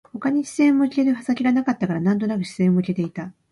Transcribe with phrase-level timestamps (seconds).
[0.13, 3.31] 他に視線を向ける先がなかったから、なんとなく視線を向けていた